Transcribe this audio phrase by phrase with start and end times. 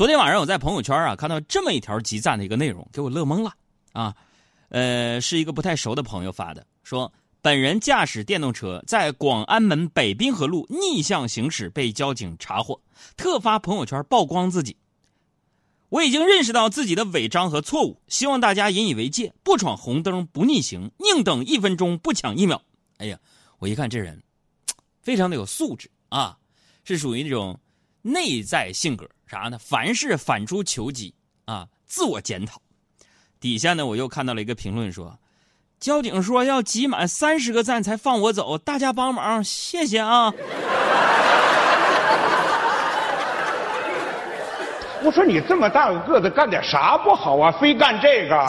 [0.00, 3.52] 昨天晚上我在朋友圈啊看到这么一条集赞的一个内容，给我乐懵了
[3.92, 4.16] 啊！
[4.70, 12.80] 呃，是一个不太熟的朋友发的，说本人驾驶电动车在广安门北滨河路逆向行驶被交警查获，
[13.14, 14.74] 特发朋友圈曝光自己。
[15.90, 22.62] 我已经认识到自己的违章和错误，希望大家引以为戒，不闯红灯，不逆行，宁等一分钟，不抢一秒。
[22.96, 23.18] 哎呀，
[23.58, 24.22] 我一看这人，
[25.02, 26.38] 非常的有素质啊，
[26.84, 27.60] 是属于那种
[28.02, 29.58] 内在性格啥呢？
[29.58, 31.14] 凡事反出求己
[31.44, 32.60] 啊，自我检讨。
[33.38, 35.18] 底下呢，我又看到了一个评论说，
[35.78, 40.32] 交警说要集满三十个赞才放我走，大家帮忙，谢谢啊。
[45.02, 47.50] 我说你这么大个个子，干点啥不好啊？
[47.58, 48.46] 非干这个。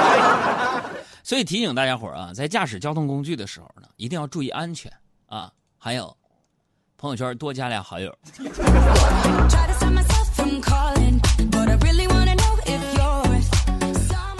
[1.22, 4.90] 所以提醒大家伙啊，在驾驶交通工具的时候呢，一定要注意安全
[5.26, 5.52] 啊。
[5.76, 6.16] 还有，
[6.98, 8.12] 朋友圈多加俩好友。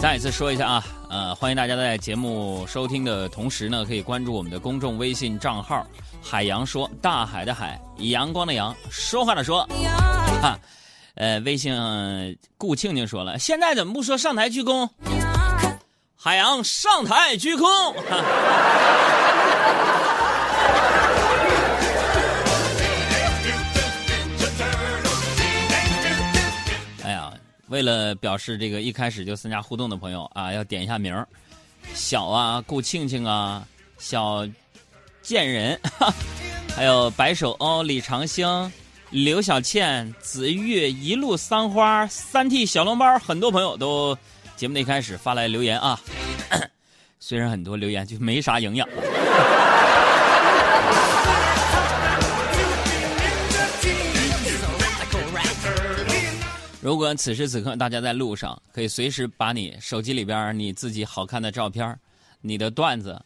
[0.00, 5.86] 再一次说一下啊，呃，欢迎大家在节目收听的同时呢，可以关注我们的公众微信账号
[6.20, 9.64] “海洋说”，大海的海，阳光的阳，说话的说。
[10.42, 10.58] 哈，
[11.14, 11.72] 呃，微信
[12.56, 14.88] 顾庆庆说了，现在怎么不说上台鞠躬？
[16.16, 17.94] 海洋上台鞠躬。
[27.68, 31.26] 为了表示这个一开始就参加互动的朋友啊，要点一下名儿
[31.94, 33.66] 小啊，顾庆庆啊，
[33.98, 34.46] 小
[35.22, 35.78] 贱人，
[36.74, 38.72] 还有白手哦，李长兴，
[39.10, 44.16] 刘小倩，子玉，一路三花，三 T 小笼包，很多朋友都
[44.56, 46.00] 节目的一开始发来留言啊，
[47.20, 48.88] 虽然很多留言就没啥营养。
[56.80, 61.98] 如果此时此刻大家在路上，可以随时把你手机里边你自己好看的照片、
[62.40, 63.20] 你的段子，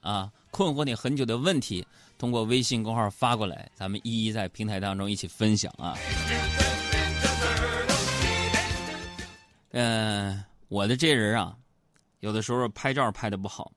[0.00, 1.86] 啊，困惑你很久的问题，
[2.18, 5.96] 通过微信公号发过来，咱们一一在平台当中一起分享啊。
[9.70, 11.56] 嗯，我的这人啊，
[12.18, 13.70] 有的时候拍照拍的不好，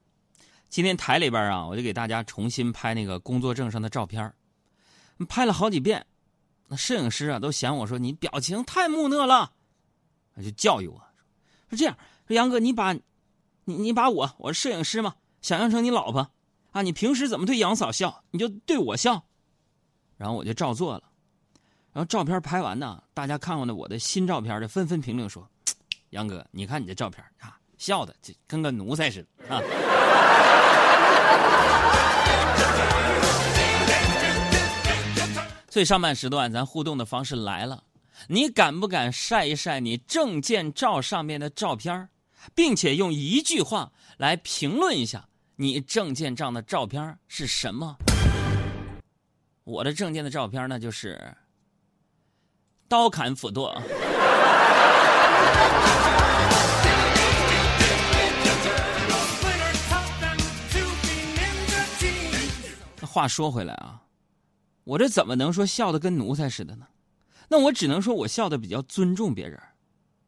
[0.70, 4.34] 今天台里边啊，我就给大家重新拍那个工作证上的照片，
[5.28, 6.04] 拍了好几遍。
[6.72, 9.52] 那摄影师啊，都嫌我说你表情太木讷了，
[10.36, 11.02] 他就教育我
[11.68, 11.98] 说：“这样，
[12.28, 16.30] 杨哥，你把，你你把我，我是摄影师嘛，想象成你老婆，
[16.72, 19.26] 啊，你平时怎么对杨嫂笑，你就对我笑。”
[20.16, 21.04] 然后我就照做了。
[21.92, 25.50] 然后照片拍完呢，大家看完了我的新照片的，纷纷评论说
[26.12, 29.60] ：“杨哥，你看你这照片啊，笑的就跟个奴才似的啊。
[35.80, 37.82] ”最上半时段，咱互动的方式来了，
[38.28, 42.10] 你敢不敢晒一晒你证件照上面的照片
[42.54, 45.26] 并且用一句话来评论一下
[45.56, 47.96] 你证件照的照片是什么？
[49.64, 51.34] 我的证件的照片呢，就是
[52.90, 53.82] 刀砍斧剁。
[63.02, 64.02] 话说回来啊。
[64.90, 66.88] 我这怎么能说笑的跟奴才似的呢？
[67.48, 69.62] 那我只能说我笑的比较尊重别人。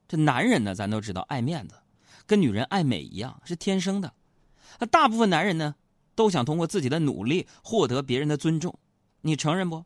[0.07, 1.73] 这男人呢，咱都知道爱面子，
[2.27, 4.13] 跟女人爱美一样是天生的。
[4.77, 5.73] 那大部分男人呢，
[6.13, 8.77] 都想通过自己的努力获得别人的尊重。
[9.21, 9.83] 你承认不？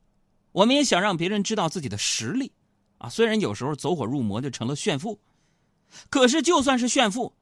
[0.51, 2.51] 我们也想让别人知道自己的实力
[2.97, 3.07] 啊。
[3.07, 5.21] 虽然有时候走火入魔就成了炫富，
[6.09, 7.33] 可是就算是炫富，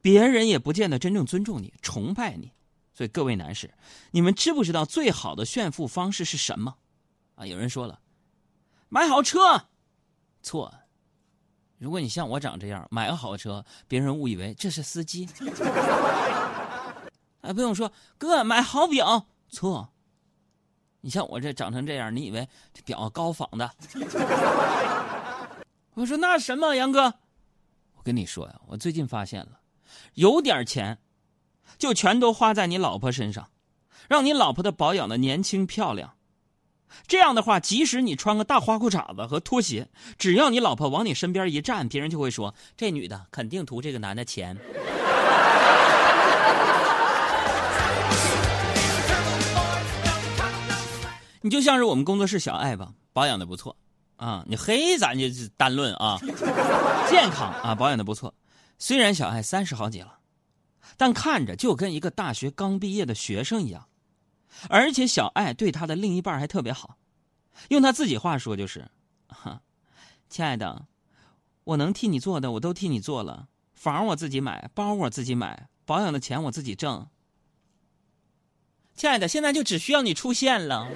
[0.00, 2.50] 别人也不见得真正尊重你、崇拜你。
[2.96, 3.70] 所以各位男士，
[4.10, 6.74] 你们知不知道最好的炫富方式是什么？
[7.34, 8.00] 啊，有人说了，
[8.88, 9.66] 买好车，
[10.42, 10.72] 错。
[11.76, 15.28] 如果你像我长这样，买个好车，别人误以为这是司机。
[17.42, 19.92] 哎，不用说，哥买好表，错。
[21.02, 23.70] 你像我这长成这样，你以为这表高仿的？
[25.92, 27.12] 我说那什么，杨哥，
[27.92, 29.60] 我跟你说呀，我最近发现了，
[30.14, 30.98] 有点钱。
[31.78, 33.48] 就全都花在你老婆身上，
[34.08, 36.12] 让你老婆的保养的年轻漂亮。
[37.06, 44.56] 这样的话，即使你穿个大花裤衩子和拖鞋，只要你老婆往你身边一站，别人就会说这女的肯定图这个男的钱。
[51.42, 53.76] 你就像是我们工作室小爱吧，保养的不错
[54.16, 54.42] 啊。
[54.46, 55.26] 你黑咱就
[55.56, 56.18] 单论啊，
[57.10, 58.32] 健康啊，保养的不错。
[58.78, 60.14] 虽然小爱三十好几了。
[60.96, 63.88] 但看着就跟一个大学刚毕业的学生一样，
[64.68, 66.96] 而且小爱对他的另一半还特别好，
[67.68, 68.88] 用他自己话说就是
[69.28, 69.60] ：“哈，
[70.28, 70.86] 亲爱的，
[71.64, 77.06] 我能替你做的我都替你做了，房我自己买，包我自己买，保养的钱我自己挣。
[78.94, 80.88] 亲爱的，现在就只需要你出现了。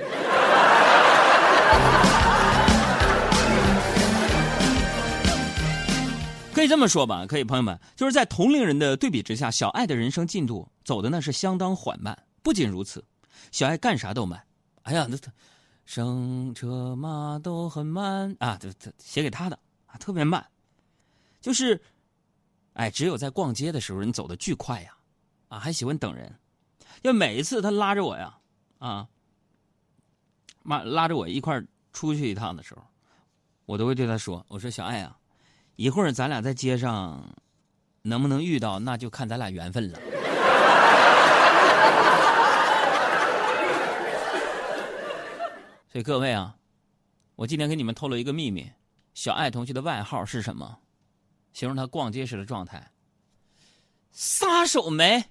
[6.61, 12.27] 可以这么说吧，可以，朋友们，就是在同龄人的对比之下，小爱的人生进度走的那是相当缓慢。
[12.43, 13.03] 不仅如此，
[13.51, 14.45] 小爱干啥都慢。
[14.83, 15.33] 哎呀，那他
[15.87, 20.47] 生车马都很慢啊，这这写给他的啊，特别慢。
[21.41, 21.81] 就是，
[22.75, 24.95] 哎，只有在逛街的时候，人走的巨快呀，
[25.49, 26.31] 啊，还喜欢等人。
[27.01, 28.37] 要每一次他拉着我呀，
[28.81, 29.09] 啊，
[30.63, 31.59] 妈拉着我一块
[31.95, 32.83] 出去一趟的时候，
[33.65, 35.17] 我都会对他说：“我说小爱啊。”
[35.81, 37.25] 一会儿咱俩在街上
[38.03, 39.99] 能不能遇到，那就看咱俩缘分了。
[45.91, 46.55] 所以各位啊，
[47.35, 48.71] 我今天给你们透露一个秘密：
[49.15, 50.81] 小爱同学的外号是什么？
[51.55, 52.91] 形容他逛街时的状态。
[54.13, 55.25] 撒手没？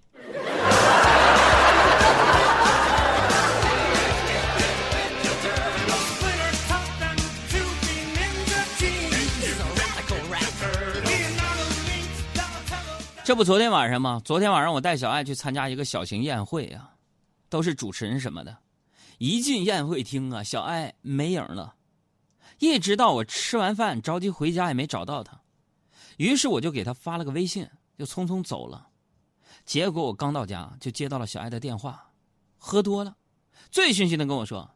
[13.29, 14.19] 这不昨天晚上吗？
[14.25, 16.95] 昨天晚上我带小爱去参加一个小型宴会啊，
[17.47, 18.57] 都是主持人什么的。
[19.19, 21.75] 一进宴会厅啊，小爱没影了。
[22.57, 25.39] 一直到我吃完饭着急回家也没找到她，
[26.17, 28.89] 于是我就给她发了个微信，就匆匆走了。
[29.63, 32.11] 结果我刚到家就接到了小爱的电话，
[32.57, 33.15] 喝多了，
[33.69, 34.67] 醉醺醺的跟我说：“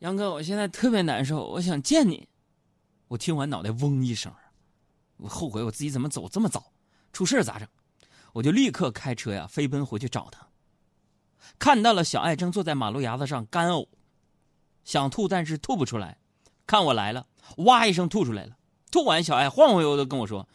[0.00, 2.28] 杨哥，我现在特别难受，我想见你。”
[3.08, 4.30] 我听完脑袋嗡一声，
[5.16, 6.70] 我后悔我自己怎么走这么早。
[7.14, 7.66] 出事咋整？
[8.34, 10.48] 我就立刻开车呀，飞奔回去找他。
[11.58, 13.86] 看到了小爱正坐在马路牙子上干呕，
[14.82, 16.18] 想吐但是吐不出来。
[16.66, 17.26] 看我来了，
[17.58, 18.56] 哇一声吐出来了。
[18.90, 20.48] 吐完，小爱晃晃悠悠的跟我说：“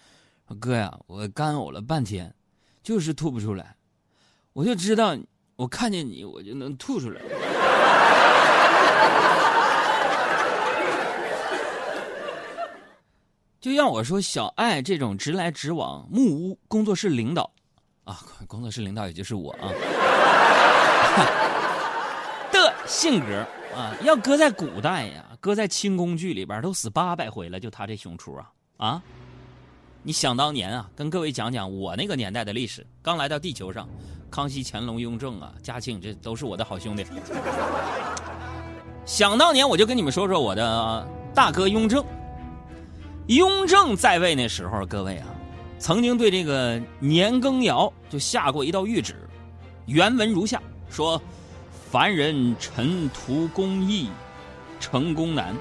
[0.59, 2.35] 哥呀，我干呕了半天，
[2.83, 3.77] 就是吐不出来。
[4.51, 5.17] 我就知道，
[5.55, 7.21] 我看见你，我就能吐出来。”
[13.61, 17.51] 就让我说，小爱这种直来直往木屋工作室领导，
[18.05, 18.17] 啊，
[18.47, 19.67] 工作室领导也就是我啊
[22.53, 23.45] 的性格
[23.75, 29.01] 啊，要搁在古代呀，搁在清宫剧里边都死八百回了，就他这胸出啊啊！
[30.03, 32.87] 你想当年啊，跟各位讲讲我那个年代的历史。
[33.01, 33.87] 刚来到地球上，
[34.31, 37.05] 康熙、乾隆、雍正啊，嘉庆，这都是我的好兄弟。
[39.05, 41.05] 想当年，我就跟你们说说我的
[41.35, 42.01] 大哥雍正。
[43.29, 45.27] 雍正在位那时候，各位啊，
[45.77, 49.15] 曾经对这个年羹尧就下过一道谕旨，
[49.85, 50.59] 原文如下：
[50.89, 51.21] 说，
[51.91, 54.09] 凡人臣图公义，
[54.79, 55.53] 成功难；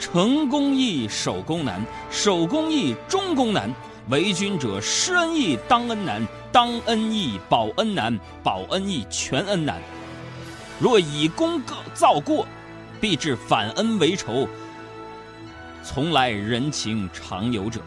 [0.00, 1.80] 成功易，守功难；
[2.10, 3.72] 守功易，中功难。
[4.08, 6.20] 为君者，施恩义，当恩难；
[6.50, 9.80] 当恩义，保恩难；保恩义，全恩难。
[10.80, 11.62] 若以功
[11.94, 12.48] 造过，
[13.00, 14.48] 必致反恩为仇。
[15.86, 17.80] 从来人情常有者，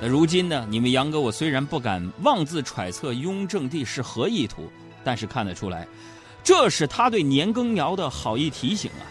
[0.00, 0.64] 那如今呢？
[0.70, 4.70] 你们杨哥，我虽然不敢妄自揣测雍正帝是何意图，
[5.02, 5.88] 但是看得出来，
[6.44, 9.02] 这是他对年羹尧的好意提醒啊。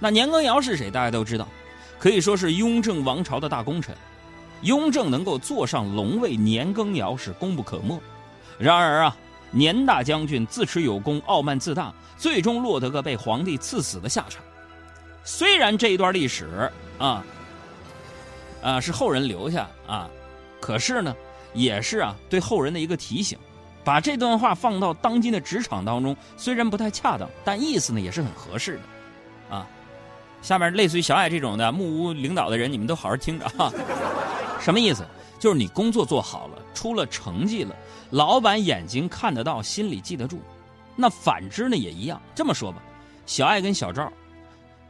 [0.00, 0.90] 那年羹尧是谁？
[0.90, 1.46] 大家都知道，
[2.00, 3.96] 可以说是雍正王朝的大功臣。
[4.62, 7.96] 雍正能够坐上龙位，年羹尧是功不可没。
[8.58, 9.16] 然而啊，
[9.52, 14.42] 年大将军自持有功，傲慢自大，最终落得个被皇帝赐死的下场。
[15.26, 17.24] 虽然这一段历史啊，
[18.62, 20.08] 啊是后人留下啊，
[20.60, 21.14] 可是呢，
[21.52, 23.36] 也是啊对后人的一个提醒。
[23.84, 29.66] 把这段话放到当今的职场当中，虽然不太恰当，但意思呢也是很合适的，啊。
[30.42, 33.72] 下面类似于小爱这种的木屋领导的人，你们都好好听着哈。
[34.60, 35.04] 什么意思？
[35.40, 37.74] 就是你工作做好了，出了成绩了，
[38.10, 40.40] 老板眼睛看得到，心里记得住。
[40.94, 42.20] 那反之呢也一样。
[42.32, 42.80] 这么说吧，
[43.26, 44.12] 小爱跟小赵。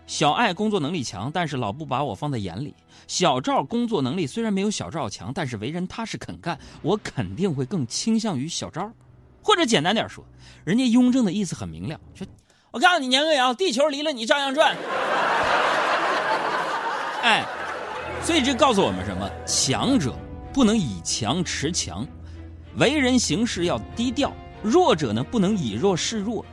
[0.07, 2.73] 小爱工作能力强，但是老不把我放在眼里。
[3.09, 8.89] 小赵工作能力虽然没有小赵强，但是为人踏实肯干，我肯定会更倾向于小赵。
[9.43, 10.25] 或者简单点说，
[10.65, 12.27] 人家雍正的意思很明了，说
[12.71, 14.77] ：“我告诉你，年羹尧，地球离了你照样转。”
[17.23, 17.45] 哎，
[18.23, 19.29] 所以这告诉我们什么？
[19.45, 20.17] 强者
[20.53, 22.07] 不能以强持强，
[22.77, 24.31] 为人行事要低调；
[24.63, 26.45] 弱者呢，不能以弱示弱，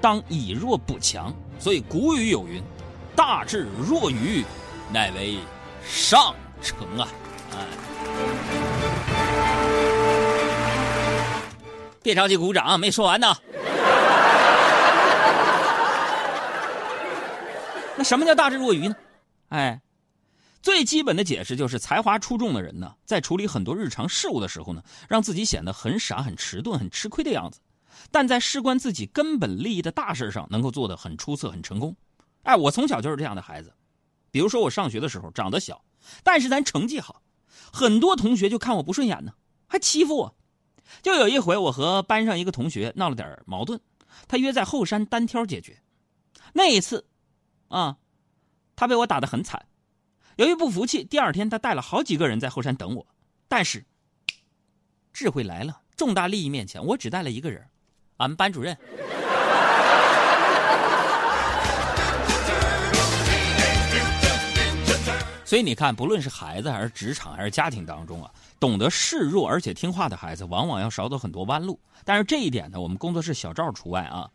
[0.00, 1.34] 当以弱补强。
[1.58, 2.62] 所以古语有云。
[3.16, 4.44] 大智若愚，
[4.92, 5.38] 乃为
[5.86, 7.08] 上乘啊！
[7.52, 7.58] 哎，
[12.02, 13.28] 别着急鼓掌，没说完呢。
[17.96, 18.96] 那什么叫大智若愚呢？
[19.50, 19.80] 哎，
[20.60, 27.60] 最基本的解释就是才华出众的人呢，在处理很多日常事务的时候呢，让自己显得很傻、很迟钝、很吃亏的样子，
[28.10, 31.94] 但在事关自己根本利益的大事上，能够做得很出色、很成功。
[32.44, 33.74] 哎，我从小就是这样的孩子。
[34.30, 35.84] 比如说我上学的时候长得小，
[36.22, 37.22] 但是咱成绩好，
[37.72, 39.34] 很多同学就看我不顺眼呢，
[39.66, 40.36] 还欺负我。
[41.02, 43.80] 就有一回，我和班上一个同学闹了点矛盾，
[44.28, 45.80] 他约在后山单挑解决。
[46.52, 47.06] 那一次，
[47.68, 47.96] 啊，
[48.76, 49.66] 他被我打得很惨。
[50.36, 53.06] 由于不服气，第二天他带了好几个人在后山等我。
[53.48, 53.84] 但是，
[55.12, 57.64] 智慧来了，重大利益面前，我只带了一个人，
[58.16, 58.76] 俺们班主任。
[65.54, 71.78] 所以你看，不论是孩子还是职场还是家庭当中啊，懂得示弱而且听话的孩子，往往要少走很多弯路。
[72.04, 74.28] 但是这一点呢，我们工作室小赵除外啊。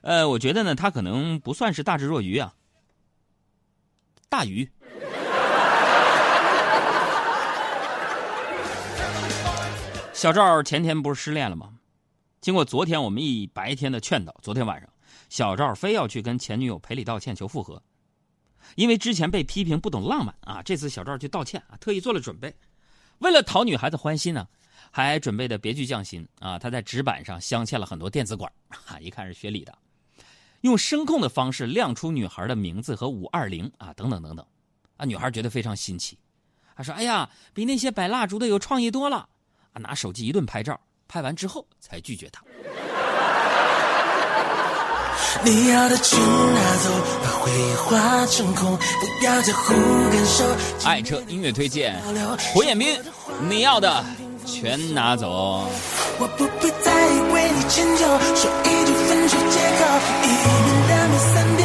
[0.00, 2.54] 呃，我觉得呢，他可能不算是大智若愚啊，
[4.30, 4.66] 大愚。
[10.14, 11.74] 小赵前天不是失恋了吗？
[12.40, 14.88] 经过昨天我们一白天的劝导，昨天晚上
[15.28, 17.82] 小赵非要去跟前女友赔礼道歉求复合。
[18.74, 22.54] 因为之前被批评不懂浪漫啊，这次小赵去道歉啊，特意做了准备，
[23.18, 24.46] 为了讨女孩子欢心呢，
[24.90, 26.58] 还准备的别具匠心啊。
[26.58, 29.76] 他在纸板上镶嵌了很多电子管，哈，一看是学理的，
[30.62, 34.44] 用声控的方式亮出女孩的名字和五二零啊，等等等等，
[34.96, 36.18] 啊，女孩觉得非常新奇，
[36.74, 39.28] 她说：“哎呀，比那些摆蜡烛的有创意多了。”
[39.72, 42.42] 啊，拿手机一顿拍照，拍完之后才拒绝他。
[45.44, 46.90] 你要的全拿走，
[47.22, 49.74] 把回忆化成空，不要在乎
[50.10, 50.44] 感受。
[50.84, 52.00] 爱车音乐推荐，
[52.52, 52.98] 胡彦斌，
[53.48, 54.04] 你要的
[54.44, 55.68] 全拿走。
[56.18, 56.92] 我不必再
[57.32, 58.04] 为你迁就，
[58.34, 59.84] 说一句分手借口，
[60.24, 60.28] 一
[61.34, 61.55] 三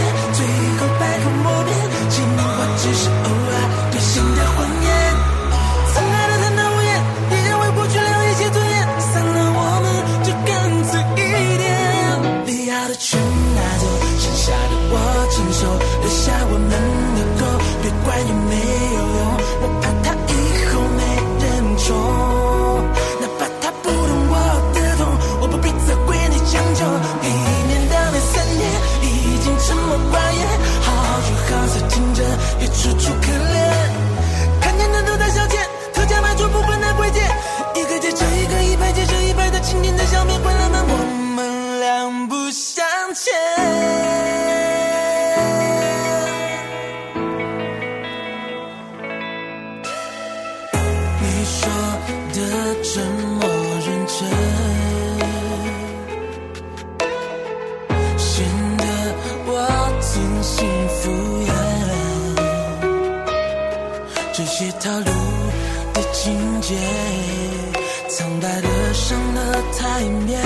[68.13, 70.37] 苍白的上了台面，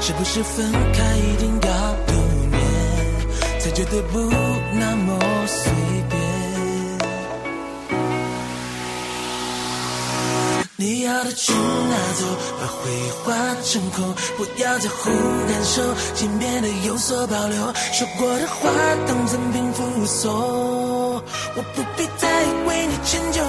[0.00, 1.68] 是不是分开一定要
[2.06, 2.14] 留
[2.50, 2.60] 念，
[3.58, 4.20] 才觉得不
[4.72, 5.72] 那么随
[6.08, 6.22] 便？
[10.76, 12.26] 你要的全拿走，
[12.60, 15.10] 把回忆化成空，不要在乎
[15.48, 15.82] 感受，
[16.14, 17.74] 请变得有所保留。
[17.92, 18.70] 说过的话
[19.06, 21.22] 当赠品附送。
[21.54, 22.28] 我不必再
[22.66, 23.42] 为你迁就，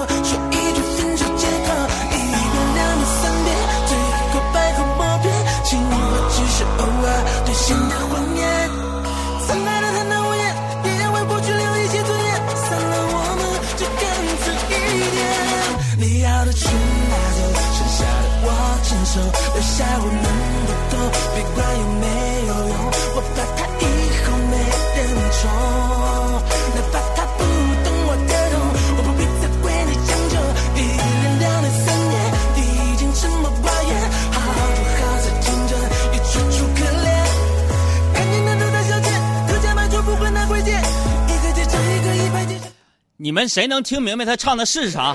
[43.34, 45.12] 你们谁能听明白他唱的是啥？